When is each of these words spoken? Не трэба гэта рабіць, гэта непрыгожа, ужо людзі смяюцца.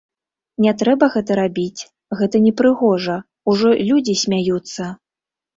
Не 0.63 0.71
трэба 0.81 1.09
гэта 1.15 1.35
рабіць, 1.41 1.81
гэта 2.21 2.41
непрыгожа, 2.47 3.19
ужо 3.55 3.75
людзі 3.91 4.17
смяюцца. 4.25 4.91